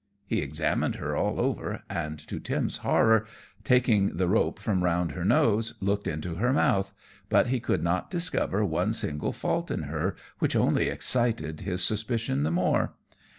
[0.25, 3.27] He examined her all over; and, to Tim's horror,
[3.63, 6.91] taking the rope from round her nose, looked into her mouth,
[7.29, 12.41] but he could not discover one single fault in her, which only excited his suspicion
[12.41, 12.93] the more.